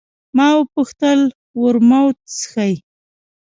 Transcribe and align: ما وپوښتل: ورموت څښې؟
ما 0.37 0.47
وپوښتل: 0.59 1.19
ورموت 1.61 2.17
څښې؟ 2.37 2.73